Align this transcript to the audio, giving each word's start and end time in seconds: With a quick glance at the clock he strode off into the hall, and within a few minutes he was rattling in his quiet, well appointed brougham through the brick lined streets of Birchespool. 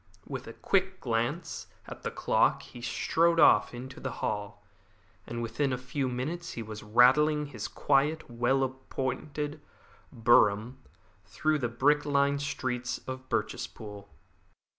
With 0.25 0.47
a 0.47 0.53
quick 0.53 0.99
glance 0.99 1.67
at 1.85 2.01
the 2.01 2.09
clock 2.09 2.63
he 2.63 2.81
strode 2.81 3.39
off 3.39 3.71
into 3.71 3.99
the 3.99 4.13
hall, 4.13 4.63
and 5.27 5.43
within 5.43 5.71
a 5.71 5.77
few 5.77 6.09
minutes 6.09 6.53
he 6.53 6.63
was 6.63 6.81
rattling 6.81 7.41
in 7.41 7.45
his 7.51 7.67
quiet, 7.67 8.27
well 8.27 8.63
appointed 8.63 9.61
brougham 10.11 10.79
through 11.27 11.59
the 11.59 11.69
brick 11.69 12.03
lined 12.03 12.41
streets 12.41 12.97
of 13.07 13.29
Birchespool. 13.29 14.07